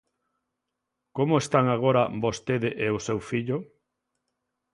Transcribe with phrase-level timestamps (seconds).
[1.17, 3.57] Como están agora vostede e o seu fillo?